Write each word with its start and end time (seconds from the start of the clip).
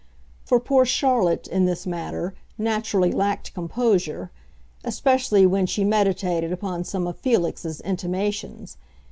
For 0.45 0.59
poor 0.59 0.83
Charlotte, 0.83 1.45
in 1.47 1.65
this 1.65 1.85
matter, 1.85 2.33
naturally 2.57 3.11
lacked 3.11 3.53
composure; 3.53 4.31
especially 4.83 5.45
when 5.45 5.67
she 5.67 5.83
meditated 5.83 6.51
upon 6.51 6.85
some 6.85 7.05
of 7.05 7.19
Felix's 7.19 7.79
intimations. 7.81 8.77